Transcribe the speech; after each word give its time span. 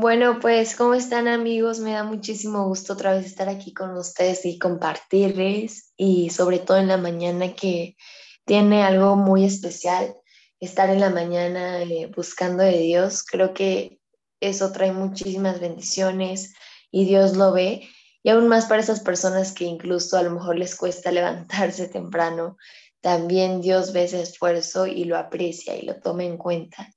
Bueno, 0.00 0.38
pues, 0.40 0.76
¿cómo 0.76 0.94
están 0.94 1.28
amigos? 1.28 1.78
Me 1.78 1.92
da 1.92 2.04
muchísimo 2.04 2.66
gusto 2.66 2.94
otra 2.94 3.12
vez 3.12 3.26
estar 3.26 3.50
aquí 3.50 3.74
con 3.74 3.94
ustedes 3.98 4.46
y 4.46 4.58
compartirles 4.58 5.92
y 5.94 6.30
sobre 6.30 6.58
todo 6.58 6.78
en 6.78 6.88
la 6.88 6.96
mañana 6.96 7.54
que 7.54 7.98
tiene 8.46 8.82
algo 8.82 9.14
muy 9.16 9.44
especial, 9.44 10.14
estar 10.58 10.88
en 10.88 11.00
la 11.00 11.10
mañana 11.10 11.82
eh, 11.82 12.10
buscando 12.16 12.62
de 12.62 12.78
Dios. 12.78 13.24
Creo 13.24 13.52
que 13.52 14.00
eso 14.40 14.72
trae 14.72 14.90
muchísimas 14.90 15.60
bendiciones 15.60 16.54
y 16.90 17.04
Dios 17.04 17.36
lo 17.36 17.52
ve. 17.52 17.86
Y 18.22 18.30
aún 18.30 18.48
más 18.48 18.64
para 18.64 18.80
esas 18.80 19.00
personas 19.00 19.52
que 19.52 19.66
incluso 19.66 20.16
a 20.16 20.22
lo 20.22 20.30
mejor 20.30 20.58
les 20.58 20.76
cuesta 20.76 21.12
levantarse 21.12 21.88
temprano, 21.88 22.56
también 23.02 23.60
Dios 23.60 23.92
ve 23.92 24.04
ese 24.04 24.22
esfuerzo 24.22 24.86
y 24.86 25.04
lo 25.04 25.18
aprecia 25.18 25.76
y 25.76 25.82
lo 25.82 26.00
toma 26.00 26.24
en 26.24 26.38
cuenta. 26.38 26.90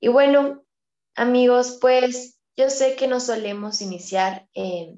Y 0.00 0.08
bueno, 0.08 0.64
Amigos, 1.14 1.78
pues 1.80 2.38
yo 2.56 2.70
sé 2.70 2.96
que 2.96 3.06
no 3.06 3.20
solemos 3.20 3.82
iniciar 3.82 4.48
eh, 4.54 4.94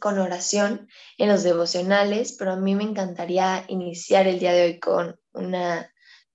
con 0.00 0.18
oración 0.18 0.88
en 1.18 1.28
los 1.28 1.42
devocionales, 1.42 2.34
pero 2.38 2.52
a 2.52 2.56
mí 2.56 2.74
me 2.74 2.84
encantaría 2.84 3.64
iniciar 3.68 4.26
el 4.26 4.38
día 4.40 4.52
de 4.52 4.64
hoy 4.64 4.80
con 4.80 5.18
una 5.32 5.92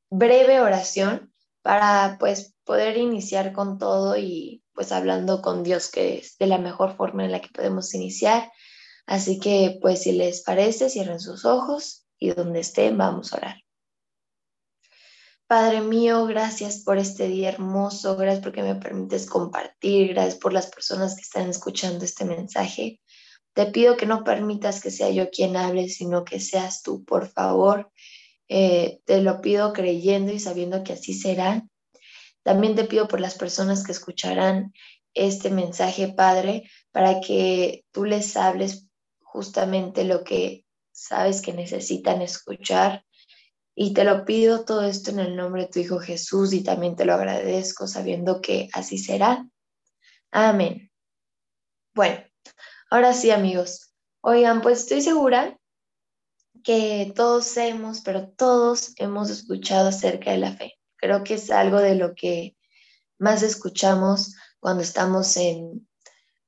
breve 0.10 0.62
oración 0.62 1.34
para 1.62 2.18
pues 2.20 2.56
poder 2.64 2.98
iniciar 2.98 3.52
con 3.52 3.78
todo 3.78 4.18
y 4.18 4.64
pues 4.74 4.92
hablando 4.92 5.42
con 5.42 5.64
Dios, 5.64 5.90
que 5.90 6.20
es 6.20 6.38
de 6.38 6.48
la 6.48 6.58
mejor 6.58 6.96
forma 6.96 7.26
en 7.26 7.32
la 7.32 7.42
que 7.42 7.50
podemos 7.50 7.94
iniciar. 7.94 8.52
Así 9.06 9.40
que 9.40 9.80
pues 9.82 10.04
si 10.04 10.14
les 10.14 10.44
parece, 10.44 10.90
cierren 10.90 11.20
sus 11.20 11.46
ojos 11.46 12.06
y 12.20 12.30
donde 12.32 12.62
estén 12.62 12.98
vamos 12.98 13.34
a 13.34 13.38
orar. 13.38 13.67
Padre 15.48 15.80
mío, 15.80 16.26
gracias 16.26 16.84
por 16.84 16.98
este 16.98 17.30
día 17.30 17.48
hermoso, 17.48 18.18
gracias 18.18 18.44
porque 18.44 18.64
me 18.64 18.76
permites 18.76 19.26
compartir, 19.26 20.10
gracias 20.10 20.36
por 20.36 20.52
las 20.52 20.68
personas 20.68 21.16
que 21.16 21.22
están 21.22 21.50
escuchando 21.50 22.04
este 22.04 22.26
mensaje. 22.26 23.00
Te 23.54 23.68
pido 23.68 23.96
que 23.96 24.06
no 24.06 24.26
permitas 24.26 24.82
que 24.82 24.92
sea 24.92 25.10
yo 25.10 25.30
quien 25.30 25.56
hable, 25.56 25.88
sino 25.88 26.26
que 26.26 26.42
seas 26.42 26.82
tú, 26.84 27.06
por 27.06 27.30
favor. 27.30 27.90
Eh, 28.50 29.00
te 29.06 29.22
lo 29.22 29.40
pido 29.40 29.72
creyendo 29.72 30.34
y 30.34 30.40
sabiendo 30.42 30.84
que 30.84 30.92
así 30.94 31.14
será. 31.14 31.66
También 32.44 32.76
te 32.76 32.84
pido 32.84 33.08
por 33.08 33.22
las 33.22 33.36
personas 33.36 33.86
que 33.86 33.94
escucharán 33.94 34.74
este 35.14 35.50
mensaje, 35.50 36.10
Padre, 36.10 36.70
para 36.92 37.22
que 37.22 37.86
tú 37.92 38.04
les 38.04 38.36
hables 38.36 38.90
justamente 39.22 40.04
lo 40.04 40.26
que 40.26 40.66
sabes 40.92 41.42
que 41.42 41.54
necesitan 41.54 42.22
escuchar 42.22 43.07
y 43.80 43.94
te 43.94 44.04
lo 44.04 44.26
pido 44.26 44.66
todo 44.66 44.82
esto 44.82 45.12
en 45.12 45.20
el 45.20 45.36
nombre 45.36 45.62
de 45.62 45.68
tu 45.68 45.80
Hijo 45.80 46.00
Jesús 46.00 46.52
y 46.52 46.64
también 46.64 46.96
te 46.96 47.06
lo 47.06 47.14
agradezco 47.14 47.86
sabiendo 47.86 48.42
que 48.42 48.70
así 48.74 48.98
será. 48.98 49.48
Amén. 50.32 50.92
Bueno, 51.94 52.18
ahora 52.90 53.14
sí 53.14 53.30
amigos. 53.30 53.94
Oigan, 54.22 54.64
pues 54.64 54.80
estoy 54.80 55.02
segura 55.02 55.60
que 56.64 57.14
todos 57.16 57.56
hemos, 57.56 58.02
pero 58.02 58.30
todos 58.30 58.94
hemos 58.96 59.30
escuchado 59.30 59.90
acerca 59.90 60.32
de 60.32 60.40
la 60.40 60.54
fe. 60.54 60.74
Creo 60.96 61.24
que 61.24 61.36
es 61.36 61.52
algo 61.52 61.78
de 61.78 61.94
lo 61.94 62.16
que 62.16 62.58
más 63.20 63.44
escuchamos 63.44 64.34
cuando 64.60 64.82
estamos 64.82 65.38
en, 65.38 65.88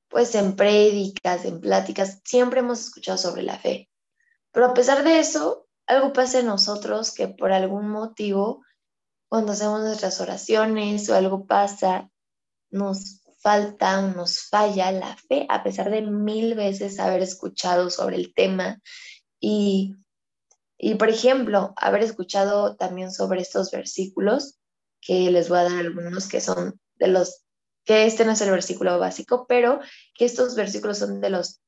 pues 0.08 0.34
en 0.34 0.56
prédicas, 0.56 1.44
en 1.44 1.60
pláticas, 1.60 2.20
siempre 2.24 2.58
hemos 2.58 2.80
escuchado 2.80 3.18
sobre 3.18 3.44
la 3.44 3.56
fe. 3.56 3.88
Pero 4.50 4.66
a 4.66 4.74
pesar 4.74 5.04
de 5.04 5.20
eso, 5.20 5.68
algo 5.90 6.12
pasa 6.12 6.38
en 6.38 6.46
nosotros 6.46 7.12
que 7.12 7.26
por 7.26 7.52
algún 7.52 7.88
motivo, 7.88 8.64
cuando 9.28 9.52
hacemos 9.52 9.80
nuestras 9.80 10.20
oraciones 10.20 11.08
o 11.08 11.14
algo 11.16 11.46
pasa, 11.46 12.08
nos 12.70 13.22
falta, 13.40 14.00
nos 14.02 14.48
falla 14.48 14.92
la 14.92 15.16
fe, 15.16 15.46
a 15.48 15.64
pesar 15.64 15.90
de 15.90 16.02
mil 16.02 16.54
veces 16.54 17.00
haber 17.00 17.22
escuchado 17.22 17.90
sobre 17.90 18.16
el 18.16 18.32
tema. 18.34 18.80
Y, 19.40 19.96
y 20.78 20.94
por 20.94 21.08
ejemplo, 21.08 21.72
haber 21.76 22.04
escuchado 22.04 22.76
también 22.76 23.10
sobre 23.10 23.40
estos 23.40 23.72
versículos, 23.72 24.58
que 25.00 25.30
les 25.30 25.48
voy 25.48 25.58
a 25.58 25.64
dar 25.64 25.78
algunos 25.78 26.28
que 26.28 26.40
son 26.40 26.78
de 26.96 27.08
los, 27.08 27.42
que 27.84 28.06
este 28.06 28.24
no 28.24 28.32
es 28.32 28.40
el 28.42 28.50
versículo 28.52 28.96
básico, 29.00 29.46
pero 29.48 29.80
que 30.14 30.26
estos 30.26 30.54
versículos 30.54 30.98
son 30.98 31.20
de 31.20 31.30
los 31.30 31.60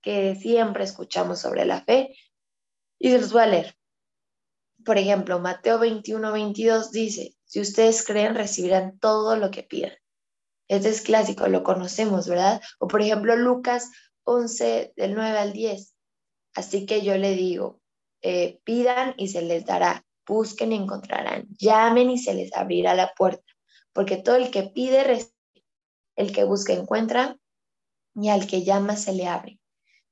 que 0.00 0.36
siempre 0.36 0.84
escuchamos 0.84 1.40
sobre 1.40 1.66
la 1.66 1.82
fe, 1.82 2.14
y 2.98 3.16
los 3.16 3.32
voy 3.32 3.42
a 3.42 3.46
leer. 3.46 3.74
Por 4.84 4.98
ejemplo, 4.98 5.38
Mateo 5.38 5.78
21, 5.78 6.32
22 6.32 6.92
dice, 6.92 7.36
si 7.44 7.60
ustedes 7.60 8.04
creen, 8.04 8.34
recibirán 8.34 8.98
todo 8.98 9.36
lo 9.36 9.50
que 9.50 9.62
pidan. 9.62 9.92
Este 10.68 10.88
es 10.90 11.02
clásico, 11.02 11.48
lo 11.48 11.62
conocemos, 11.62 12.28
¿verdad? 12.28 12.60
O 12.78 12.88
por 12.88 13.00
ejemplo, 13.00 13.36
Lucas 13.36 13.90
11, 14.24 14.92
del 14.96 15.14
9 15.14 15.38
al 15.38 15.52
10. 15.52 15.94
Así 16.54 16.86
que 16.86 17.02
yo 17.02 17.16
le 17.16 17.34
digo, 17.34 17.80
eh, 18.22 18.60
pidan 18.64 19.14
y 19.16 19.28
se 19.28 19.42
les 19.42 19.64
dará, 19.64 20.04
busquen 20.26 20.72
y 20.72 20.76
encontrarán, 20.76 21.46
llamen 21.58 22.10
y 22.10 22.18
se 22.18 22.34
les 22.34 22.54
abrirá 22.54 22.94
la 22.94 23.12
puerta, 23.14 23.44
porque 23.92 24.16
todo 24.16 24.36
el 24.36 24.50
que 24.50 24.64
pide, 24.64 25.04
recibe, 25.04 25.32
el 26.16 26.32
que 26.32 26.44
busca 26.44 26.72
encuentra, 26.72 27.38
y 28.14 28.28
al 28.28 28.46
que 28.46 28.64
llama 28.64 28.96
se 28.96 29.12
le 29.12 29.26
abre 29.26 29.57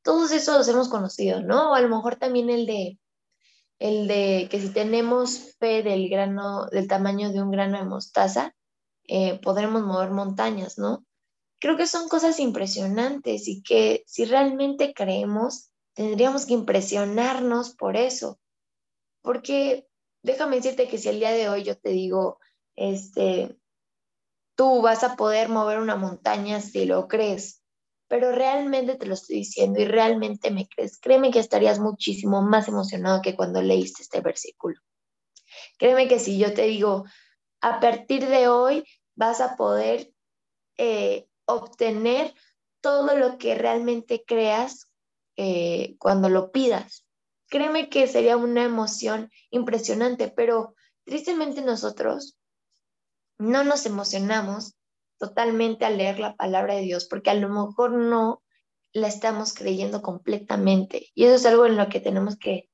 todos 0.07 0.31
esos 0.31 0.57
los 0.57 0.69
hemos 0.69 0.89
conocido, 0.89 1.43
¿no? 1.43 1.73
O 1.73 1.75
a 1.75 1.81
lo 1.81 1.89
mejor 1.89 2.15
también 2.15 2.49
el 2.49 2.65
de, 2.65 2.97
el 3.81 4.07
de 4.07 4.47
que 4.49 4.61
si 4.61 4.69
tenemos 4.69 5.57
fe 5.59 5.83
del 5.83 6.09
grano, 6.09 6.67
del 6.67 6.87
tamaño 6.87 7.33
de 7.33 7.43
un 7.43 7.51
grano 7.51 7.77
de 7.77 7.85
mostaza, 7.85 8.55
eh, 9.09 9.41
podremos 9.41 9.83
mover 9.83 10.13
montañas, 10.13 10.79
¿no? 10.79 11.05
Creo 11.59 11.77
que 11.77 11.89
son 11.89 12.09
cosas 12.09 12.39
impresionantes 12.39 13.49
y 13.49 13.65
que 13.65 14.05
si 14.07 14.27
realmente 14.27 14.95
creemos, 14.95 15.73
tendríamos 15.95 16.47
que 16.47 16.55
impresionarnos 16.55 17.75
por 17.75 17.97
eso. 17.97 18.39
Porque 19.23 19.89
déjame 20.23 20.57
decirte 20.57 20.87
que 20.87 20.99
si 20.99 21.09
el 21.09 21.19
día 21.19 21.33
de 21.33 21.49
hoy 21.49 21.65
yo 21.65 21.77
te 21.77 21.89
digo, 21.89 22.39
este, 22.77 23.59
tú 24.55 24.83
vas 24.83 25.03
a 25.03 25.17
poder 25.17 25.49
mover 25.49 25.81
una 25.81 25.97
montaña 25.97 26.61
si 26.61 26.85
lo 26.85 27.09
crees, 27.09 27.65
pero 28.09 28.33
realmente 28.33 28.97
te 28.97 29.07
lo 29.07 29.15
estoy 29.15 29.37
diciendo 29.37 29.81
y 29.81 29.85
realmente 29.85 30.51
me 30.51 30.69
crees, 30.69 30.99
créeme 30.99 31.31
que 31.31 31.41
estarías 31.41 31.79
muchísimo 31.79 32.43
más 32.43 32.69
emocionado 32.69 33.23
que 33.23 33.35
cuando 33.35 33.63
leíste 33.63 34.03
este 34.03 34.21
versículo. 34.21 34.81
Créeme 35.79 36.09
que 36.09 36.19
si 36.19 36.39
yo 36.39 36.55
te 36.55 36.63
digo, 36.63 37.05
a 37.61 37.81
partir 37.81 38.27
de 38.27 38.49
hoy 38.49 38.85
vas 39.15 39.41
a 39.41 39.57
poder 39.57 40.13
eh, 40.77 41.29
obtener 41.47 42.35
todo 42.81 43.17
lo 43.17 43.39
que 43.39 43.55
realmente 43.55 44.25
creas 44.27 44.89
eh, 45.37 45.97
cuando 45.99 46.29
lo 46.29 46.53
pidas. 46.53 47.05
Créeme 47.49 47.89
que 47.89 48.07
sería 48.07 48.37
una 48.37 48.65
emoción 48.65 49.31
impresionante, 49.51 50.29
pero 50.29 50.75
tristemente 51.05 51.63
nosotros 51.63 52.39
no 53.39 53.65
nos 53.65 53.87
emocionamos 53.87 54.76
totalmente 55.19 55.85
al 55.85 55.99
leer 55.99 56.19
la 56.19 56.37
palabra 56.37 56.75
de 56.75 56.83
Dios, 56.83 57.07
porque 57.07 57.31
a 57.31 57.35
lo 57.35 57.49
mejor 57.49 57.93
no 57.93 58.43
la 58.93 59.09
estamos 59.09 59.53
creyendo 59.53 60.03
completamente. 60.03 61.09
Y 61.15 61.25
eso 61.25 61.35
es 61.35 61.47
algo 61.47 61.67
en 61.67 61.77
lo 61.77 61.89
que 61.89 62.01
tenemos 62.01 62.37
que 62.37 62.71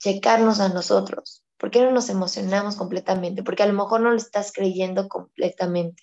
checarnos 0.00 0.60
a 0.60 0.68
nosotros. 0.68 1.44
¿Por 1.56 1.70
qué 1.70 1.80
no 1.82 1.92
nos 1.92 2.08
emocionamos 2.08 2.74
completamente? 2.74 3.44
Porque 3.44 3.62
a 3.62 3.66
lo 3.66 3.72
mejor 3.72 4.00
no 4.00 4.10
lo 4.10 4.16
estás 4.16 4.52
creyendo 4.52 5.08
completamente. 5.08 6.02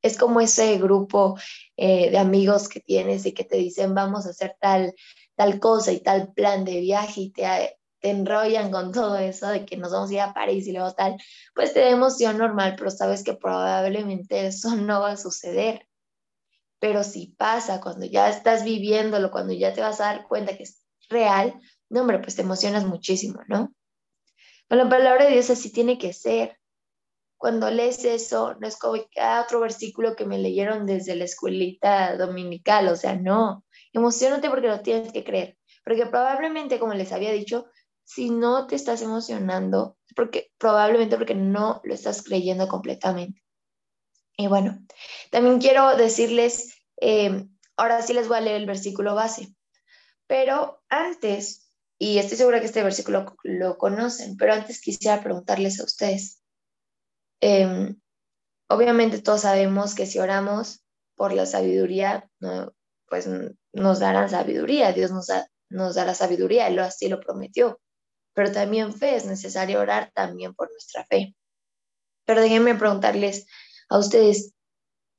Es 0.00 0.16
como 0.16 0.40
ese 0.40 0.78
grupo 0.78 1.36
eh, 1.76 2.10
de 2.10 2.18
amigos 2.18 2.68
que 2.68 2.80
tienes 2.80 3.26
y 3.26 3.32
que 3.32 3.44
te 3.44 3.56
dicen 3.56 3.94
vamos 3.94 4.26
a 4.26 4.30
hacer 4.30 4.56
tal, 4.60 4.94
tal 5.34 5.58
cosa 5.58 5.92
y 5.92 6.00
tal 6.00 6.32
plan 6.32 6.64
de 6.64 6.80
viaje 6.80 7.22
y 7.22 7.30
te 7.30 7.44
enrollan 8.02 8.70
con 8.70 8.92
todo 8.92 9.16
eso 9.16 9.48
de 9.48 9.64
que 9.64 9.76
nos 9.76 9.92
vamos 9.92 10.10
a 10.10 10.14
ir 10.14 10.20
a 10.20 10.34
París 10.34 10.66
y 10.66 10.72
luego 10.72 10.92
tal, 10.92 11.16
pues 11.54 11.72
te 11.72 11.80
da 11.80 11.90
emoción 11.90 12.38
normal, 12.38 12.74
pero 12.76 12.90
sabes 12.90 13.24
que 13.24 13.34
probablemente 13.34 14.46
eso 14.46 14.74
no 14.76 15.00
va 15.00 15.12
a 15.12 15.16
suceder. 15.16 15.86
Pero 16.78 17.04
si 17.04 17.28
pasa 17.28 17.80
cuando 17.80 18.06
ya 18.06 18.28
estás 18.28 18.64
viviéndolo, 18.64 19.30
cuando 19.30 19.52
ya 19.52 19.72
te 19.72 19.80
vas 19.80 20.00
a 20.00 20.06
dar 20.06 20.26
cuenta 20.26 20.56
que 20.56 20.64
es 20.64 20.82
real, 21.08 21.54
no, 21.88 22.00
hombre, 22.00 22.18
pues 22.18 22.34
te 22.34 22.42
emocionas 22.42 22.84
muchísimo, 22.84 23.40
¿no? 23.46 23.72
Con 24.68 24.78
la 24.78 24.88
palabra 24.88 25.26
de 25.26 25.32
Dios 25.32 25.50
así 25.50 25.70
tiene 25.70 25.98
que 25.98 26.12
ser. 26.12 26.58
Cuando 27.36 27.70
lees 27.70 28.04
eso, 28.04 28.54
no 28.60 28.66
es 28.66 28.78
como 28.78 28.94
cada 29.14 29.42
otro 29.42 29.60
versículo 29.60 30.16
que 30.16 30.24
me 30.24 30.38
leyeron 30.38 30.86
desde 30.86 31.14
la 31.14 31.24
escuelita 31.24 32.16
dominical, 32.16 32.88
o 32.88 32.96
sea, 32.96 33.14
no, 33.16 33.64
emocionate 33.92 34.48
porque 34.48 34.68
lo 34.68 34.80
tienes 34.80 35.12
que 35.12 35.24
creer, 35.24 35.58
porque 35.84 36.06
probablemente, 36.06 36.78
como 36.78 36.94
les 36.94 37.12
había 37.12 37.32
dicho, 37.32 37.66
si 38.04 38.30
no 38.30 38.66
te 38.66 38.76
estás 38.76 39.02
emocionando, 39.02 39.96
porque 40.14 40.50
probablemente 40.58 41.16
porque 41.16 41.34
no 41.34 41.80
lo 41.84 41.94
estás 41.94 42.22
creyendo 42.22 42.68
completamente. 42.68 43.42
Y 44.36 44.46
bueno, 44.46 44.78
también 45.30 45.60
quiero 45.60 45.96
decirles, 45.96 46.74
eh, 47.00 47.46
ahora 47.76 48.02
sí 48.02 48.12
les 48.14 48.28
voy 48.28 48.38
a 48.38 48.40
leer 48.40 48.56
el 48.56 48.66
versículo 48.66 49.14
base, 49.14 49.54
pero 50.26 50.82
antes, 50.88 51.70
y 51.98 52.18
estoy 52.18 52.38
segura 52.38 52.60
que 52.60 52.66
este 52.66 52.82
versículo 52.82 53.36
lo 53.42 53.76
conocen, 53.78 54.36
pero 54.36 54.54
antes 54.54 54.80
quisiera 54.80 55.22
preguntarles 55.22 55.80
a 55.80 55.84
ustedes. 55.84 56.42
Em, 57.40 58.00
obviamente 58.68 59.20
todos 59.20 59.42
sabemos 59.42 59.94
que 59.94 60.06
si 60.06 60.18
oramos 60.18 60.84
por 61.16 61.32
la 61.32 61.46
sabiduría, 61.46 62.30
pues 63.08 63.28
nos 63.72 64.00
dará 64.00 64.28
sabiduría, 64.28 64.92
Dios 64.92 65.10
nos, 65.10 65.28
nos 65.68 65.94
dará 65.94 66.14
sabiduría, 66.14 66.68
Él 66.68 66.78
así 66.78 67.08
lo 67.08 67.20
prometió. 67.20 67.78
Pero 68.34 68.52
también 68.52 68.94
fe, 68.94 69.16
es 69.16 69.26
necesario 69.26 69.80
orar 69.80 70.10
también 70.14 70.54
por 70.54 70.70
nuestra 70.70 71.04
fe. 71.04 71.34
Pero 72.24 72.40
déjenme 72.40 72.74
preguntarles 72.74 73.46
a 73.88 73.98
ustedes, 73.98 74.54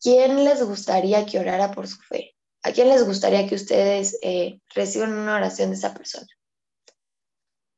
¿quién 0.02 0.44
les 0.44 0.64
gustaría 0.64 1.26
que 1.26 1.40
orara 1.40 1.72
por 1.72 1.88
su 1.88 2.02
fe? 2.02 2.36
¿A 2.64 2.72
quién 2.72 2.90
les 2.90 3.06
gustaría 3.06 3.48
que 3.48 3.56
ustedes 3.56 4.18
eh, 4.22 4.60
reciban 4.74 5.14
una 5.14 5.36
oración 5.36 5.70
de 5.70 5.76
esa 5.76 5.94
persona? 5.94 6.28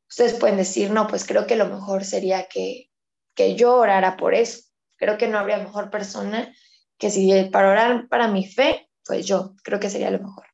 Ustedes 0.08 0.36
pueden 0.36 0.58
decir, 0.58 0.92
no, 0.92 1.08
pues 1.08 1.26
creo 1.26 1.48
que 1.48 1.56
lo 1.56 1.68
mejor 1.68 2.06
sería 2.06 2.48
que, 2.48 2.92
que 3.34 3.56
yo 3.56 3.76
orara 3.76 4.16
por 4.16 4.36
eso. 4.36 4.62
Creo 4.98 5.18
que 5.18 5.28
no 5.28 5.40
habría 5.40 5.58
mejor 5.58 5.90
persona 5.90 6.54
que 6.98 7.10
si 7.10 7.46
para 7.52 7.70
orar 7.70 8.08
para 8.08 8.28
mi 8.28 8.48
fe, 8.48 8.90
pues 9.06 9.26
yo 9.26 9.56
creo 9.64 9.80
que 9.80 9.90
sería 9.90 10.12
lo 10.12 10.20
mejor. 10.20 10.46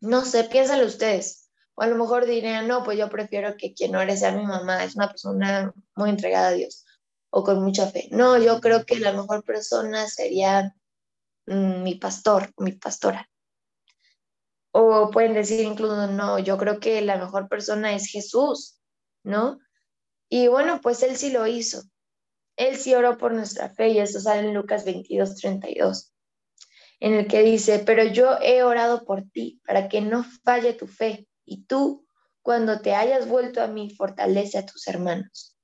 No 0.00 0.24
sé, 0.24 0.44
piénsalo 0.44 0.86
ustedes. 0.86 1.43
O 1.76 1.82
a 1.82 1.86
lo 1.86 1.96
mejor 1.96 2.26
dirían, 2.26 2.68
no, 2.68 2.84
pues 2.84 2.98
yo 2.98 3.08
prefiero 3.08 3.56
que 3.56 3.74
quien 3.74 3.96
ore 3.96 4.16
sea 4.16 4.32
mi 4.32 4.46
mamá, 4.46 4.84
es 4.84 4.94
una 4.96 5.08
persona 5.08 5.72
muy 5.96 6.10
entregada 6.10 6.48
a 6.48 6.52
Dios 6.52 6.84
o 7.30 7.42
con 7.42 7.62
mucha 7.64 7.90
fe. 7.90 8.08
No, 8.12 8.38
yo 8.38 8.60
creo 8.60 8.86
que 8.86 9.00
la 9.00 9.12
mejor 9.12 9.42
persona 9.42 10.06
sería 10.06 10.74
mm, 11.46 11.82
mi 11.82 11.96
pastor, 11.96 12.52
mi 12.58 12.72
pastora. 12.72 13.28
O 14.70 15.10
pueden 15.10 15.34
decir 15.34 15.60
incluso, 15.60 16.06
no, 16.06 16.38
yo 16.38 16.56
creo 16.58 16.78
que 16.78 17.00
la 17.00 17.16
mejor 17.16 17.48
persona 17.48 17.94
es 17.94 18.06
Jesús, 18.06 18.78
¿no? 19.24 19.58
Y 20.28 20.46
bueno, 20.46 20.80
pues 20.80 21.02
él 21.02 21.16
sí 21.16 21.30
lo 21.30 21.46
hizo. 21.46 21.82
Él 22.56 22.76
sí 22.76 22.94
oró 22.94 23.18
por 23.18 23.32
nuestra 23.32 23.68
fe 23.68 23.88
y 23.88 23.98
eso 23.98 24.20
sale 24.20 24.46
en 24.46 24.54
Lucas 24.54 24.84
22, 24.84 25.36
32, 25.36 26.12
en 27.00 27.14
el 27.14 27.26
que 27.26 27.42
dice, 27.42 27.80
pero 27.80 28.04
yo 28.04 28.38
he 28.40 28.62
orado 28.62 29.04
por 29.04 29.22
ti 29.30 29.60
para 29.66 29.88
que 29.88 30.00
no 30.00 30.24
falle 30.44 30.72
tu 30.72 30.86
fe 30.86 31.26
y 31.44 31.64
tú, 31.64 32.06
cuando 32.42 32.80
te 32.80 32.94
hayas 32.94 33.28
vuelto 33.28 33.62
a 33.62 33.68
mí, 33.68 33.90
fortalece 33.90 34.58
a 34.58 34.66
tus 34.66 34.86
hermanos. 34.86 35.56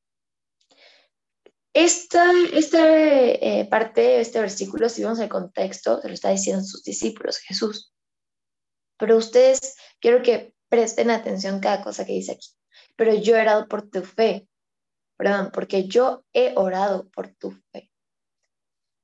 Esta, 1.72 2.32
esta 2.52 2.98
eh, 2.98 3.66
parte, 3.70 4.20
este 4.20 4.40
versículo, 4.40 4.88
si 4.88 5.02
vemos 5.02 5.20
el 5.20 5.28
contexto, 5.28 6.00
se 6.00 6.08
lo 6.08 6.14
está 6.14 6.30
diciendo 6.30 6.62
a 6.62 6.64
sus 6.64 6.82
discípulos 6.82 7.38
Jesús. 7.38 7.94
Pero 8.98 9.16
ustedes, 9.16 9.76
quiero 10.00 10.22
que 10.22 10.54
presten 10.68 11.10
atención 11.10 11.60
cada 11.60 11.82
cosa 11.82 12.04
que 12.04 12.12
dice 12.12 12.32
aquí. 12.32 12.48
Pero 12.96 13.14
yo 13.14 13.36
he 13.36 13.40
orado 13.40 13.68
por 13.68 13.88
tu 13.88 14.02
fe, 14.02 14.48
perdón, 15.16 15.50
porque 15.52 15.86
yo 15.86 16.24
he 16.32 16.54
orado 16.56 17.08
por 17.10 17.28
tu 17.34 17.52
fe, 17.72 17.90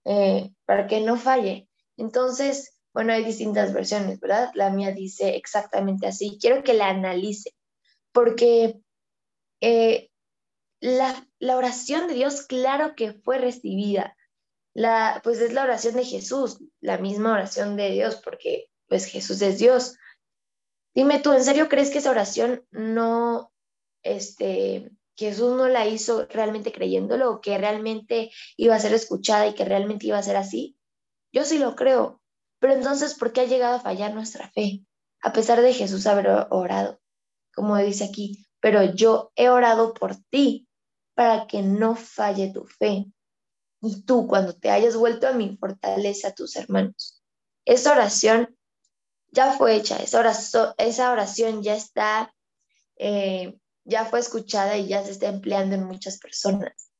eh, 0.05 0.53
para 0.65 0.87
que 0.87 1.01
no 1.01 1.17
falle. 1.17 1.69
Entonces, 1.97 2.76
bueno, 2.97 3.13
hay 3.13 3.25
distintas 3.25 3.75
versiones, 3.75 4.19
¿verdad? 4.21 4.51
La 4.55 4.71
mía 4.71 4.91
dice 4.91 5.37
exactamente 5.37 6.07
así. 6.07 6.39
Quiero 6.41 6.63
que 6.63 6.73
la 6.73 6.89
analice, 6.89 7.55
porque 8.11 8.81
eh, 9.61 10.09
la, 10.81 11.29
la, 11.39 11.59
oración 11.59 12.09
de 12.09 12.15
Dios, 12.15 12.47
claro 12.47 12.95
que 12.97 13.13
fue 13.13 13.37
recibida. 13.37 14.17
La, 14.73 15.21
pues 15.23 15.41
es 15.41 15.53
la 15.53 15.65
oración 15.65 15.95
de 15.95 16.07
Jesús, 16.07 16.59
la 16.81 16.97
misma 16.97 17.35
oración 17.35 17.77
de 17.77 17.91
Dios, 17.91 18.17
porque 18.25 18.71
pues 18.89 19.05
Jesús 19.05 19.43
es 19.43 19.59
Dios. 19.59 19.99
Dime 20.95 21.21
tú, 21.21 21.35
¿en 21.35 21.45
serio 21.45 21.69
crees 21.69 21.91
que 21.91 21.99
esa 21.99 22.13
oración 22.13 22.65
no, 22.71 23.53
este, 24.05 24.91
Jesús 25.17 25.55
no 25.55 25.69
la 25.69 25.87
hizo 25.87 26.25
realmente 26.29 26.73
creyéndolo 26.73 27.31
o 27.31 27.41
que 27.43 27.59
realmente 27.59 28.31
iba 28.57 28.75
a 28.75 28.81
ser 28.81 28.95
escuchada 28.95 29.47
y 29.49 29.53
que 29.53 29.67
realmente 29.67 30.07
iba 30.07 30.17
a 30.17 30.23
ser 30.23 30.37
así? 30.37 30.79
Yo 31.31 31.45
sí 31.45 31.59
lo 31.59 31.77
creo. 31.77 32.23
Pero 32.59 32.75
entonces, 32.75 33.15
¿por 33.15 33.33
qué 33.33 33.43
ha 33.43 33.45
llegado 33.45 33.77
a 33.77 33.81
fallar 33.81 34.15
nuestra 34.15 34.51
fe? 34.51 34.85
A 35.23 35.33
pesar 35.33 35.61
de 35.61 35.73
Jesús 35.73 36.07
haber 36.07 36.47
orado, 36.51 37.01
como 37.55 37.77
dice 37.79 38.05
aquí, 38.05 38.47
pero 38.61 38.83
yo 38.85 39.33
he 39.35 39.49
orado 39.49 39.95
por 39.95 40.17
ti 40.31 40.69
para 41.15 41.47
que 41.47 41.63
no 41.63 41.97
falle 41.97 42.53
tu 42.53 42.65
fe. 42.67 43.07
Y 43.83 44.03
tú, 44.03 44.27
cuando 44.27 44.55
te 44.55 44.71
hayas 44.71 44.97
vuelto 44.97 45.29
a 45.29 45.33
mí, 45.33 45.57
fortaleza 45.61 46.29
a 46.29 46.35
tus 46.35 46.57
hermanos. 46.57 47.23
Esa 47.65 47.93
oración 47.93 48.57
ya 49.29 49.53
fue 49.53 49.77
hecha, 49.77 49.97
esa 49.99 50.21
oración, 50.21 50.75
esa 50.79 51.13
oración 51.13 51.63
ya 51.63 51.75
está 51.75 52.33
eh, 52.97 53.59
ya 53.87 54.05
fue 54.05 54.19
escuchada 54.19 54.77
y 54.77 54.89
ya 54.89 55.05
se 55.05 55.13
está 55.13 55.29
empleando 55.29 55.77
en 55.77 55.85
muchas 55.85 56.19
personas. 56.19 56.91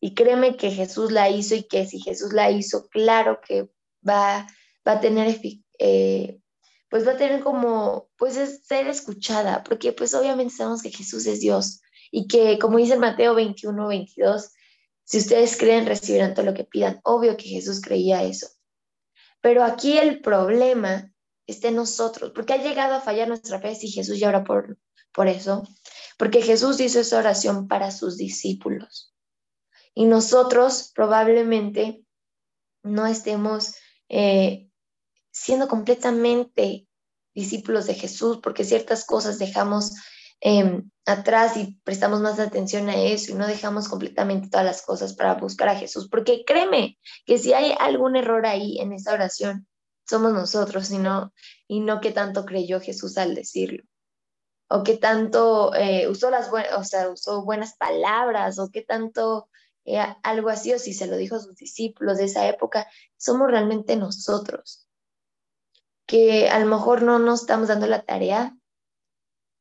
Y 0.00 0.14
créeme 0.14 0.56
que 0.56 0.70
Jesús 0.70 1.12
la 1.12 1.30
hizo 1.30 1.54
y 1.54 1.64
que 1.64 1.86
si 1.86 2.00
Jesús 2.00 2.32
la 2.32 2.50
hizo, 2.50 2.88
claro 2.88 3.40
que 3.46 3.70
va, 4.06 4.46
va 4.86 4.92
a 4.92 5.00
tener, 5.00 5.40
eh, 5.78 6.40
pues 6.88 7.06
va 7.06 7.12
a 7.12 7.16
tener 7.16 7.40
como, 7.42 8.10
pues 8.16 8.36
es 8.36 8.64
ser 8.66 8.86
escuchada, 8.88 9.62
porque 9.64 9.92
pues 9.92 10.14
obviamente 10.14 10.54
sabemos 10.54 10.82
que 10.82 10.90
Jesús 10.90 11.26
es 11.26 11.40
Dios 11.40 11.80
y 12.10 12.26
que 12.28 12.58
como 12.58 12.78
dice 12.78 12.96
Mateo 12.96 13.34
21, 13.34 13.88
22, 13.88 14.50
si 15.04 15.18
ustedes 15.18 15.56
creen, 15.56 15.86
recibirán 15.86 16.34
todo 16.34 16.46
lo 16.46 16.54
que 16.54 16.64
pidan. 16.64 17.00
Obvio 17.04 17.36
que 17.36 17.44
Jesús 17.44 17.80
creía 17.80 18.22
eso. 18.22 18.48
Pero 19.40 19.62
aquí 19.62 19.98
el 19.98 20.20
problema 20.20 21.12
está 21.46 21.68
en 21.68 21.76
nosotros, 21.76 22.32
porque 22.34 22.54
ha 22.54 22.62
llegado 22.62 22.94
a 22.94 23.00
fallar 23.00 23.28
nuestra 23.28 23.60
fe 23.60 23.74
si 23.74 23.88
Jesús 23.88 24.18
ya 24.18 24.28
ora 24.28 24.44
por, 24.44 24.78
por 25.12 25.28
eso, 25.28 25.62
porque 26.18 26.40
Jesús 26.40 26.80
hizo 26.80 27.00
esa 27.00 27.18
oración 27.18 27.68
para 27.68 27.90
sus 27.90 28.16
discípulos. 28.16 29.14
Y 29.94 30.06
nosotros 30.06 30.90
probablemente 30.94 32.04
no 32.82 33.06
estemos 33.06 33.74
eh, 34.08 34.68
siendo 35.30 35.68
completamente 35.68 36.86
discípulos 37.34 37.86
de 37.86 37.94
Jesús, 37.94 38.38
porque 38.42 38.64
ciertas 38.64 39.04
cosas 39.04 39.38
dejamos 39.38 39.92
em, 40.40 40.90
atrás 41.04 41.56
y 41.56 41.80
prestamos 41.84 42.20
más 42.20 42.38
atención 42.38 42.88
a 42.88 42.96
eso 42.96 43.32
y 43.32 43.34
no 43.34 43.46
dejamos 43.46 43.88
completamente 43.88 44.48
todas 44.48 44.66
las 44.66 44.82
cosas 44.82 45.14
para 45.14 45.34
buscar 45.34 45.68
a 45.68 45.76
Jesús, 45.76 46.08
porque 46.08 46.44
créeme 46.46 46.98
que 47.26 47.38
si 47.38 47.52
hay 47.52 47.74
algún 47.78 48.16
error 48.16 48.46
ahí 48.46 48.78
en 48.80 48.92
esa 48.92 49.12
oración, 49.12 49.66
somos 50.08 50.32
nosotros 50.32 50.90
y 50.90 50.98
no, 50.98 51.32
y 51.66 51.80
no 51.80 52.00
que 52.00 52.12
tanto 52.12 52.44
creyó 52.44 52.80
Jesús 52.80 53.18
al 53.18 53.34
decirlo. 53.34 53.84
O 54.68 54.82
qué 54.82 54.96
tanto 54.96 55.74
eh, 55.74 56.08
usó 56.08 56.30
las 56.30 56.50
buenas, 56.50 56.72
o 56.78 56.84
sea, 56.84 57.08
usó 57.08 57.44
buenas 57.44 57.76
palabras, 57.76 58.58
o 58.58 58.70
qué 58.70 58.82
tanto 58.82 59.48
eh, 59.84 59.98
algo 60.22 60.48
así, 60.48 60.72
o 60.72 60.78
si 60.78 60.94
se 60.94 61.06
lo 61.06 61.16
dijo 61.16 61.36
a 61.36 61.40
sus 61.40 61.56
discípulos 61.56 62.18
de 62.18 62.24
esa 62.24 62.48
época, 62.48 62.88
somos 63.16 63.50
realmente 63.50 63.96
nosotros, 63.96 64.88
que 66.06 66.48
a 66.48 66.58
lo 66.58 66.66
mejor 66.66 67.02
no 67.02 67.18
nos 67.18 67.42
estamos 67.42 67.68
dando 67.68 67.86
la 67.86 68.02
tarea 68.02 68.56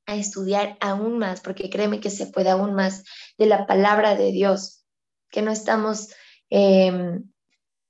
a 0.05 0.15
estudiar 0.15 0.77
aún 0.81 1.17
más, 1.17 1.41
porque 1.41 1.69
créeme 1.69 1.99
que 1.99 2.09
se 2.09 2.27
puede 2.27 2.49
aún 2.49 2.73
más 2.73 3.03
de 3.37 3.45
la 3.45 3.65
palabra 3.65 4.15
de 4.15 4.31
Dios, 4.31 4.85
que 5.29 5.41
no 5.41 5.51
estamos 5.51 6.09
em, 6.49 7.31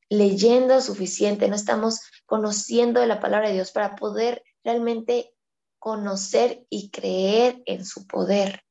leyendo 0.10 0.80
suficiente, 0.82 1.48
no 1.48 1.56
estamos 1.56 2.02
conociendo 2.26 3.00
de 3.00 3.08
la 3.08 3.20
palabra 3.20 3.50
de 3.50 3.56
Dios 3.56 3.72
para 3.72 3.96
poder 3.96 4.44
realmente 4.64 5.34
conocer 5.80 6.66
y 6.70 6.90
creer 6.92 7.62
en 7.66 7.86
su 7.86 8.08
poder. 8.08 8.64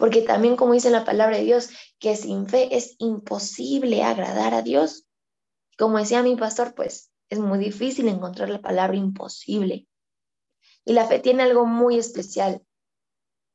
Porque 0.00 0.22
también, 0.22 0.56
como 0.56 0.72
dice 0.72 0.88
la 0.88 1.04
palabra 1.04 1.36
de 1.36 1.44
Dios, 1.44 1.68
que 1.98 2.16
sin 2.16 2.48
fe 2.48 2.74
es 2.74 2.96
imposible 2.96 4.02
agradar 4.02 4.54
a 4.54 4.62
Dios. 4.62 5.04
Como 5.78 5.98
decía 5.98 6.22
mi 6.22 6.36
pastor, 6.36 6.74
pues 6.74 7.12
es 7.28 7.38
muy 7.38 7.58
difícil 7.58 8.08
encontrar 8.08 8.48
la 8.48 8.62
palabra 8.62 8.96
imposible. 8.96 9.86
Y 10.86 10.94
la 10.94 11.06
fe 11.06 11.18
tiene 11.18 11.42
algo 11.42 11.66
muy 11.66 11.98
especial. 11.98 12.62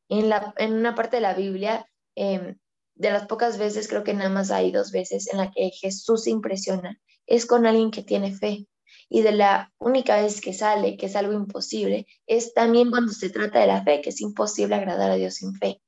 En, 0.07 0.29
la, 0.29 0.53
en 0.57 0.73
una 0.73 0.93
parte 0.93 1.17
de 1.17 1.21
la 1.21 1.33
Biblia, 1.33 1.89
em, 2.13 2.59
de 2.93 3.09
las 3.09 3.25
pocas 3.25 3.57
veces, 3.57 3.87
creo 3.87 4.03
que 4.03 4.13
nada 4.13 4.29
más 4.29 4.51
hay 4.51 4.71
dos 4.71 4.91
veces 4.91 5.27
en 5.33 5.39
la 5.39 5.49
que 5.49 5.71
Jesús 5.71 6.27
impresiona, 6.27 7.01
es 7.25 7.47
con 7.47 7.65
alguien 7.65 7.89
que 7.89 8.03
tiene 8.03 8.35
fe 8.35 8.67
y 9.09 9.23
de 9.23 9.31
la 9.31 9.73
única 9.79 10.21
vez 10.21 10.41
que 10.41 10.53
sale, 10.53 10.95
que 10.95 11.07
es 11.07 11.15
algo 11.15 11.33
imposible, 11.33 12.05
es 12.27 12.53
también 12.53 12.91
cuando 12.91 13.13
se 13.13 13.31
trata 13.31 13.61
de 13.61 13.67
la 13.67 13.83
fe, 13.83 14.01
que 14.01 14.11
es 14.11 14.21
imposible 14.21 14.75
agradar 14.75 15.09
a 15.09 15.15
Dios 15.15 15.33
sin 15.33 15.55
fe. 15.55 15.81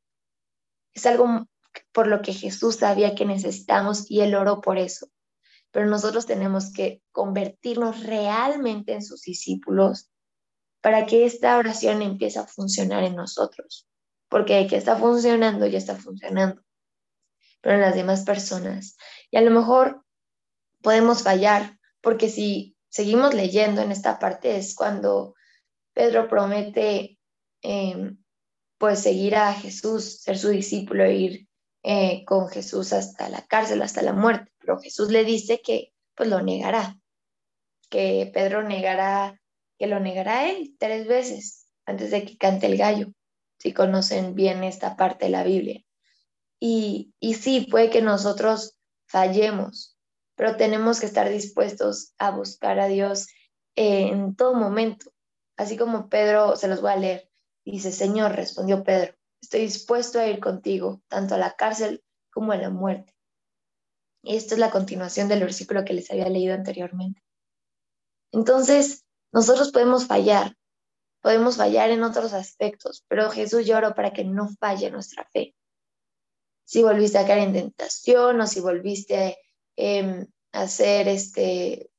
Es 0.93 1.05
algo 1.05 1.47
por 1.91 2.07
lo 2.07 2.21
que 2.21 2.33
Jesús 2.33 2.77
sabía 2.77 3.15
que 3.15 3.25
necesitamos 3.25 4.09
y 4.09 4.21
él 4.21 4.35
oró 4.35 4.61
por 4.61 4.77
eso. 4.77 5.07
Pero 5.71 5.85
nosotros 5.85 6.25
tenemos 6.25 6.71
que 6.73 7.01
convertirnos 7.11 8.03
realmente 8.03 8.93
en 8.93 9.03
sus 9.03 9.21
discípulos 9.21 10.09
para 10.81 11.05
que 11.05 11.25
esta 11.25 11.57
oración 11.57 12.01
empiece 12.01 12.39
a 12.39 12.47
funcionar 12.47 13.03
en 13.03 13.15
nosotros. 13.15 13.87
Porque 14.29 14.67
que 14.67 14.77
está 14.77 14.97
funcionando, 14.97 15.65
ya 15.67 15.77
está 15.77 15.95
funcionando. 15.95 16.61
Pero 17.61 17.75
en 17.75 17.81
las 17.81 17.95
demás 17.95 18.23
personas. 18.23 18.97
Y 19.31 19.37
a 19.37 19.41
lo 19.41 19.51
mejor 19.51 20.03
podemos 20.81 21.23
fallar, 21.23 21.77
porque 22.01 22.29
si 22.29 22.77
seguimos 22.89 23.33
leyendo 23.33 23.81
en 23.81 23.91
esta 23.91 24.19
parte 24.19 24.57
es 24.57 24.75
cuando 24.75 25.35
Pedro 25.93 26.27
promete 26.27 27.19
em, 27.61 28.17
pues 28.77 28.99
seguir 28.99 29.35
a 29.35 29.53
Jesús, 29.53 30.21
ser 30.21 30.37
su 30.37 30.49
discípulo, 30.49 31.03
e 31.03 31.15
ir 31.15 31.47
eh, 31.83 32.23
con 32.25 32.47
Jesús 32.47 32.93
hasta 32.93 33.29
la 33.29 33.45
cárcel, 33.45 33.81
hasta 33.81 34.01
la 34.01 34.13
muerte. 34.13 34.51
Pero 34.59 34.79
Jesús 34.79 35.09
le 35.09 35.23
dice 35.23 35.61
que 35.61 35.93
pues 36.15 36.29
lo 36.29 36.41
negará, 36.41 36.97
que 37.89 38.29
Pedro 38.33 38.63
negará, 38.63 39.39
que 39.77 39.87
lo 39.87 39.99
negará 39.99 40.49
él 40.49 40.75
tres 40.79 41.07
veces 41.07 41.67
antes 41.85 42.11
de 42.11 42.25
que 42.25 42.37
cante 42.37 42.65
el 42.65 42.77
gallo, 42.77 43.07
si 43.59 43.73
conocen 43.73 44.35
bien 44.35 44.63
esta 44.63 44.97
parte 44.97 45.25
de 45.25 45.31
la 45.31 45.43
Biblia. 45.43 45.83
Y, 46.59 47.13
y 47.19 47.35
sí, 47.35 47.67
puede 47.69 47.89
que 47.89 48.01
nosotros 48.01 48.77
fallemos, 49.05 49.97
pero 50.35 50.57
tenemos 50.57 50.99
que 50.99 51.05
estar 51.05 51.29
dispuestos 51.29 52.13
a 52.17 52.31
buscar 52.31 52.79
a 52.79 52.87
Dios 52.87 53.27
en 53.75 54.35
todo 54.35 54.55
momento. 54.55 55.11
Así 55.55 55.77
como 55.77 56.09
Pedro, 56.09 56.55
se 56.55 56.67
los 56.67 56.81
voy 56.81 56.91
a 56.91 56.97
leer, 56.97 57.26
dice, 57.71 57.91
Señor, 57.91 58.33
respondió 58.33 58.83
Pedro, 58.83 59.13
estoy 59.41 59.61
dispuesto 59.61 60.19
a 60.19 60.27
ir 60.27 60.39
contigo, 60.39 61.01
tanto 61.07 61.35
a 61.35 61.37
la 61.37 61.55
cárcel 61.55 62.03
como 62.31 62.51
a 62.51 62.57
la 62.57 62.69
muerte. 62.69 63.15
Y 64.23 64.35
esta 64.35 64.55
es 64.55 64.59
la 64.59 64.71
continuación 64.71 65.27
del 65.27 65.41
versículo 65.41 65.85
que 65.85 65.93
les 65.93 66.09
había 66.11 66.29
leído 66.29 66.53
anteriormente. 66.53 67.21
Entonces, 68.31 69.05
nosotros 69.31 69.71
podemos 69.71 70.07
fallar, 70.07 70.55
podemos 71.21 71.57
fallar 71.57 71.91
en 71.91 72.03
otros 72.03 72.33
aspectos, 72.33 73.03
pero 73.07 73.29
Jesús 73.29 73.65
lloró 73.65 73.95
para 73.95 74.11
que 74.11 74.23
no 74.23 74.49
falle 74.59 74.91
nuestra 74.91 75.27
fe. 75.31 75.55
Si 76.65 76.83
volviste 76.83 77.17
a 77.17 77.25
caer 77.25 77.47
en 77.47 77.53
tentación 77.53 78.41
o 78.41 78.47
si 78.47 78.59
volviste 78.59 79.37
em, 79.75 80.27
a 80.51 80.61
hacer 80.61 81.07
este 81.07 81.89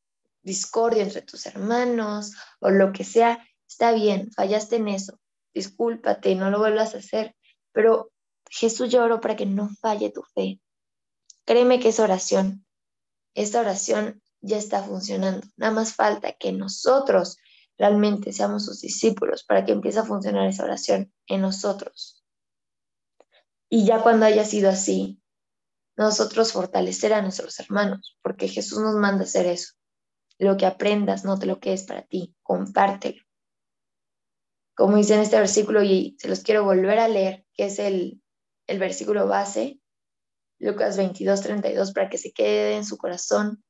discordia 0.42 1.02
entre 1.02 1.22
tus 1.22 1.46
hermanos 1.46 2.32
o 2.60 2.70
lo 2.70 2.92
que 2.92 3.04
sea, 3.04 3.46
está 3.66 3.92
bien, 3.92 4.30
fallaste 4.32 4.76
en 4.76 4.88
eso, 4.88 5.18
discúlpate, 5.54 6.34
no 6.34 6.50
lo 6.50 6.58
vuelvas 6.58 6.94
a 6.94 6.98
hacer, 6.98 7.34
pero 7.72 8.12
Jesús 8.50 8.90
lloró 8.90 9.20
para 9.20 9.36
que 9.36 9.46
no 9.46 9.68
falle 9.80 10.10
tu 10.10 10.22
fe. 10.34 10.60
Créeme 11.44 11.80
que 11.80 11.88
esa 11.88 12.04
oración, 12.04 12.66
esta 13.34 13.60
oración 13.60 14.22
ya 14.40 14.58
está 14.58 14.82
funcionando. 14.82 15.46
Nada 15.56 15.72
más 15.72 15.94
falta 15.94 16.32
que 16.32 16.52
nosotros 16.52 17.38
realmente 17.76 18.32
seamos 18.32 18.64
sus 18.64 18.80
discípulos 18.80 19.44
para 19.44 19.64
que 19.64 19.72
empiece 19.72 20.00
a 20.00 20.04
funcionar 20.04 20.46
esa 20.48 20.64
oración 20.64 21.12
en 21.26 21.42
nosotros. 21.42 22.24
Y 23.70 23.84
ya 23.84 24.02
cuando 24.02 24.26
haya 24.26 24.44
sido 24.44 24.70
así, 24.70 25.20
nosotros 25.96 26.52
fortalecer 26.52 27.12
a 27.12 27.22
nuestros 27.22 27.58
hermanos, 27.60 28.16
porque 28.22 28.48
Jesús 28.48 28.78
nos 28.78 28.94
manda 28.94 29.24
hacer 29.24 29.46
eso. 29.46 29.74
Lo 30.38 30.56
que 30.56 30.66
aprendas, 30.66 31.24
no 31.24 31.38
te 31.38 31.46
lo 31.46 31.58
que 31.58 31.72
es 31.72 31.84
para 31.84 32.02
ti, 32.02 32.34
compártelo. 32.42 33.22
Como 34.78 34.96
dice 34.96 35.14
en 35.14 35.22
este 35.22 35.36
versículo, 35.36 35.82
y 35.82 36.16
se 36.20 36.28
los 36.28 36.44
quiero 36.44 36.62
volver 36.62 37.00
a 37.00 37.08
leer, 37.08 37.44
que 37.54 37.64
es 37.64 37.80
el, 37.80 38.22
versículo 38.68 39.26
base, 39.26 39.80
Lucas 40.60 40.96
22, 40.96 41.40
32, 41.40 41.92
para 41.92 42.08
que 42.08 42.16
se 42.16 42.30
quede 42.30 42.76
en 42.76 42.84
su 42.84 42.96
corazón. 42.96 43.64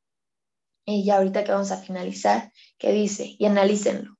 Y 0.84 1.06
ya 1.06 1.16
ahorita 1.16 1.44
que 1.44 1.52
vamos 1.52 1.70
a 1.70 1.78
finalizar, 1.78 2.52
que 2.76 2.92
dice, 2.92 3.36
y 3.38 3.46
analícenlo, 3.46 4.18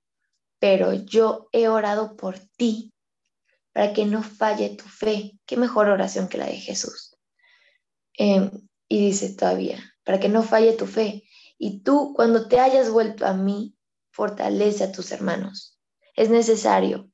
pero 0.58 0.94
yo 0.94 1.50
he 1.52 1.68
orado 1.68 2.16
por 2.16 2.38
ti 2.56 2.94
para 3.74 3.92
que 3.92 4.06
no 4.06 4.22
falle 4.22 4.70
tu 4.70 4.84
fe. 4.84 5.38
Qué 5.44 5.58
mejor 5.58 5.90
oración 5.90 6.26
que 6.26 6.38
la 6.38 6.46
de 6.46 6.56
Jesús. 6.56 7.18
Em, 8.14 8.50
y 8.88 8.98
dice 8.98 9.34
todavía, 9.34 9.78
para 10.04 10.20
que 10.20 10.30
no 10.30 10.42
falle 10.42 10.72
tu 10.72 10.86
fe. 10.86 11.24
Y 11.58 11.82
tú, 11.82 12.14
cuando 12.16 12.48
te 12.48 12.58
hayas 12.58 12.88
vuelto 12.88 13.26
a 13.26 13.34
mí, 13.34 13.76
fortalece 14.10 14.84
a 14.84 14.92
tus 14.92 15.12
hermanos. 15.12 15.77
Es 16.18 16.30
necesario 16.30 17.10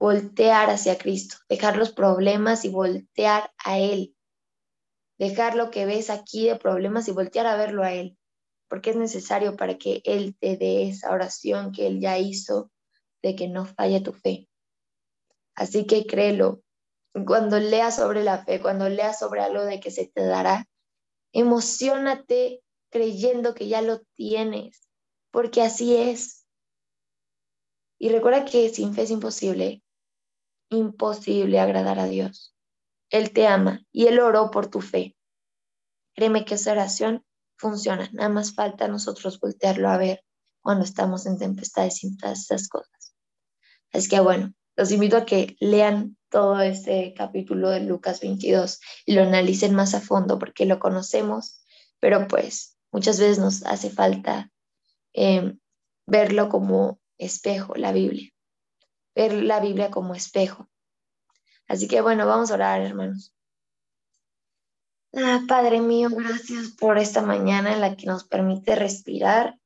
voltear 0.00 0.70
hacia 0.70 0.98
Cristo, 0.98 1.36
dejar 1.48 1.76
los 1.76 1.92
problemas 1.92 2.64
y 2.64 2.70
voltear 2.70 3.52
a 3.64 3.78
Él 3.78 4.16
dejar 5.22 5.54
lo 5.54 5.70
que 5.70 5.86
ves 5.86 6.10
aquí 6.10 6.48
de 6.48 6.56
problemas 6.56 7.06
y 7.06 7.12
voltear 7.12 7.46
a 7.46 7.54
verlo 7.54 7.84
a 7.84 7.92
Él, 7.92 8.18
porque 8.68 8.90
es 8.90 8.96
necesario 8.96 9.56
para 9.56 9.78
que 9.78 10.02
Él 10.04 10.36
te 10.36 10.56
dé 10.56 10.88
esa 10.88 11.12
oración 11.12 11.70
que 11.70 11.86
Él 11.86 12.00
ya 12.00 12.18
hizo 12.18 12.72
de 13.22 13.36
que 13.36 13.46
no 13.46 13.64
falle 13.64 14.00
tu 14.00 14.12
fe. 14.12 14.48
Así 15.54 15.86
que 15.86 16.06
créelo. 16.06 16.64
Cuando 17.24 17.60
leas 17.60 17.96
sobre 17.96 18.24
la 18.24 18.44
fe, 18.44 18.60
cuando 18.60 18.88
leas 18.88 19.20
sobre 19.20 19.42
algo 19.42 19.62
de 19.64 19.78
que 19.78 19.92
se 19.92 20.08
te 20.08 20.24
dará, 20.24 20.66
emocionate 21.32 22.64
creyendo 22.90 23.54
que 23.54 23.68
ya 23.68 23.80
lo 23.80 24.00
tienes, 24.16 24.88
porque 25.30 25.62
así 25.62 25.94
es. 25.94 26.41
Y 28.02 28.08
recuerda 28.08 28.44
que 28.44 28.68
sin 28.68 28.94
fe 28.94 29.02
es 29.02 29.12
imposible, 29.12 29.80
imposible 30.70 31.60
agradar 31.60 32.00
a 32.00 32.06
Dios. 32.06 32.52
Él 33.10 33.32
te 33.32 33.46
ama 33.46 33.86
y 33.92 34.06
Él 34.06 34.18
oró 34.18 34.50
por 34.50 34.66
tu 34.66 34.80
fe. 34.80 35.16
Créeme 36.12 36.44
que 36.44 36.56
esa 36.56 36.72
oración 36.72 37.24
funciona. 37.56 38.10
Nada 38.12 38.28
más 38.28 38.56
falta 38.56 38.88
nosotros 38.88 39.38
voltearlo 39.38 39.88
a 39.88 39.98
ver 39.98 40.24
cuando 40.62 40.84
estamos 40.84 41.26
en 41.26 41.38
tempestades 41.38 42.02
y 42.02 42.16
todas 42.16 42.40
esas 42.40 42.68
cosas. 42.68 43.14
Así 43.92 44.08
que 44.08 44.18
bueno, 44.18 44.52
los 44.74 44.90
invito 44.90 45.16
a 45.16 45.24
que 45.24 45.56
lean 45.60 46.16
todo 46.28 46.60
este 46.60 47.14
capítulo 47.16 47.70
de 47.70 47.82
Lucas 47.82 48.20
22 48.20 48.80
y 49.06 49.12
lo 49.12 49.22
analicen 49.22 49.76
más 49.76 49.94
a 49.94 50.00
fondo 50.00 50.40
porque 50.40 50.66
lo 50.66 50.80
conocemos, 50.80 51.62
pero 52.00 52.26
pues 52.26 52.76
muchas 52.90 53.20
veces 53.20 53.38
nos 53.38 53.64
hace 53.64 53.90
falta 53.90 54.50
em, 55.12 55.60
verlo 56.04 56.48
como 56.48 57.00
espejo, 57.24 57.74
la 57.74 57.92
Biblia. 57.92 58.30
Ver 59.14 59.34
la 59.34 59.60
Biblia 59.60 59.90
como 59.90 60.14
espejo. 60.14 60.68
Así 61.68 61.88
que 61.88 62.00
bueno, 62.00 62.26
vamos 62.26 62.50
a 62.50 62.54
orar, 62.54 62.80
hermanos. 62.82 63.34
Ah, 65.14 65.42
Padre 65.46 65.80
mío, 65.80 66.08
gracias 66.10 66.70
por 66.78 66.98
esta 66.98 67.20
mañana 67.20 67.72
en 67.74 67.80
la 67.80 67.96
que 67.96 68.06
nos 68.06 68.24
permite 68.24 68.74
respirar, 68.76 69.58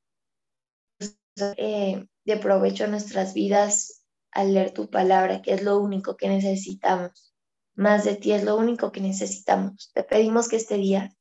eh, 1.56 2.06
de 2.24 2.36
provecho 2.38 2.84
a 2.84 2.88
nuestras 2.88 3.34
vidas 3.34 4.02
al 4.32 4.54
leer 4.54 4.72
tu 4.72 4.90
palabra, 4.90 5.42
que 5.42 5.52
es 5.52 5.62
lo 5.62 5.78
único 5.78 6.16
que 6.16 6.28
necesitamos. 6.28 7.34
Más 7.76 8.04
de 8.04 8.16
ti 8.16 8.32
es 8.32 8.42
lo 8.42 8.56
único 8.56 8.90
que 8.90 9.00
necesitamos. 9.00 9.90
Te 9.94 10.02
pedimos 10.02 10.48
que 10.48 10.56
este 10.56 10.76
día 10.76 11.14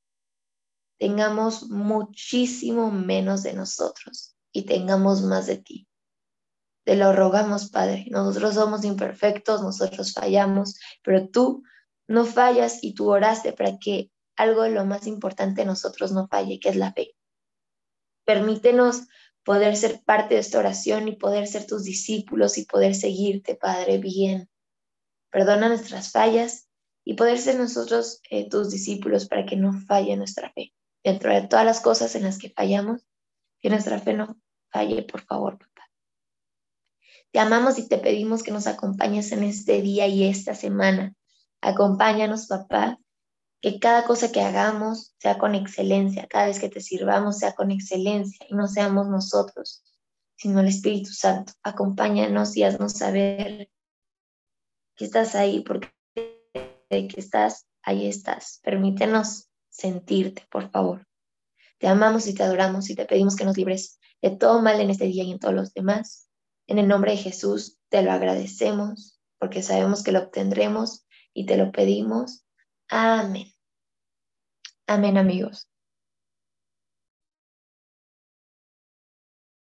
tengamos 0.98 1.70
muchísimo 1.70 2.92
menos 2.92 3.44
de 3.44 3.54
nosotros 3.54 4.36
y 4.52 4.66
tengamos 4.66 5.22
más 5.22 5.48
de 5.48 5.58
ti. 5.58 5.88
Te 6.86 6.96
lo 6.96 7.14
rogamos, 7.14 7.72
Padre. 7.72 8.06
Nosotros 8.12 8.54
somos 8.54 8.86
imperfectos, 8.86 9.64
nosotros 9.64 10.14
fallamos, 10.14 10.80
pero 11.04 11.28
tú 11.30 11.64
no 12.08 12.26
fallas 12.26 12.84
y 12.84 12.94
tú 12.94 13.10
oraste 13.10 13.54
para 13.54 13.80
que 13.80 14.12
algo 14.36 14.62
de 14.62 14.70
lo 14.70 14.86
más 14.86 15.08
importante 15.08 15.62
de 15.62 15.66
nosotros 15.68 16.12
no 16.12 16.28
falle, 16.28 16.60
que 16.60 16.70
es 16.70 16.76
la 16.76 16.94
fe. 16.94 17.16
Permítenos 18.24 19.08
poder 19.44 19.76
ser 19.76 20.04
parte 20.04 20.36
de 20.36 20.42
esta 20.42 20.60
oración 20.60 21.08
y 21.08 21.16
poder 21.16 21.48
ser 21.48 21.66
tus 21.66 21.84
discípulos 21.84 22.58
y 22.60 22.66
poder 22.66 22.94
seguirte, 22.94 23.56
Padre, 23.56 23.98
bien. 23.98 24.50
Perdona 25.32 25.70
nuestras 25.70 26.12
fallas 26.12 26.70
y 27.04 27.16
poder 27.16 27.40
ser 27.40 27.56
nosotros 27.56 28.22
eh, 28.30 28.48
tus 28.48 28.70
discípulos 28.70 29.28
para 29.28 29.46
que 29.46 29.56
no 29.56 29.74
falle 29.74 30.16
nuestra 30.18 30.52
fe. 30.54 30.74
Dentro 31.04 31.34
de 31.34 31.48
todas 31.48 31.66
las 31.66 31.82
cosas 31.82 32.16
en 32.16 32.24
las 32.24 32.38
que 32.38 32.52
fallamos, 32.52 33.08
que 33.60 33.70
nuestra 33.70 34.00
fe 34.00 34.14
no 34.14 34.40
falle, 34.72 35.04
por 35.04 35.22
favor, 35.22 35.58
te 37.36 37.42
amamos 37.42 37.78
y 37.78 37.90
te 37.90 37.98
pedimos 37.98 38.44
que 38.44 38.52
nos 38.52 38.66
acompañes 38.66 39.34
en 39.34 39.44
este 39.44 39.82
día 39.82 40.08
y 40.08 40.24
esta 40.24 40.56
semana. 40.56 41.14
Acompáñanos, 41.60 42.48
papá, 42.48 42.98
que 43.60 43.78
cada 43.78 44.06
cosa 44.06 44.32
que 44.32 44.40
hagamos 44.40 45.14
sea 45.20 45.38
con 45.38 45.54
excelencia, 45.54 46.28
cada 46.30 46.46
vez 46.46 46.62
que 46.62 46.70
te 46.70 46.80
sirvamos 46.80 47.40
sea 47.40 47.54
con 47.54 47.72
excelencia 47.72 48.46
y 48.50 48.56
no 48.56 48.70
seamos 48.70 49.10
nosotros, 49.10 49.84
sino 50.38 50.62
el 50.62 50.68
Espíritu 50.68 51.12
Santo. 51.12 51.52
Acompáñanos 51.62 52.56
y 52.56 52.64
haznos 52.64 52.94
saber 52.94 53.70
que 54.96 55.04
estás 55.04 55.36
ahí, 55.36 55.60
porque 55.60 55.94
de 56.90 57.08
que 57.10 57.20
estás, 57.20 57.68
ahí 57.84 58.08
estás. 58.08 58.62
Permítenos 58.64 59.50
sentirte, 59.68 60.48
por 60.50 60.72
favor. 60.72 61.06
Te 61.80 61.90
amamos 61.90 62.28
y 62.28 62.34
te 62.34 62.44
adoramos 62.44 62.90
y 62.90 62.96
te 62.96 63.04
pedimos 63.04 63.36
que 63.36 63.44
nos 63.44 63.58
libres 63.58 64.00
de 64.22 64.30
todo 64.30 64.62
mal 64.62 64.80
en 64.80 64.90
este 64.90 65.04
día 65.04 65.26
y 65.26 65.34
en 65.34 65.40
todos 65.40 65.54
los 65.54 65.74
demás. 65.74 66.25
En 66.68 66.80
el 66.80 66.88
nombre 66.88 67.12
de 67.12 67.18
Jesús 67.18 67.78
te 67.90 68.02
lo 68.02 68.12
agradecemos 68.12 69.20
porque 69.38 69.62
sabemos 69.62 70.04
que 70.04 70.12
lo 70.12 70.20
obtendremos 70.20 71.06
y 71.34 71.46
te 71.46 71.58
lo 71.58 71.72
pedimos. 71.72 72.46
Amén. 72.88 73.48
Amén 74.88 75.18
amigos. 75.18 75.68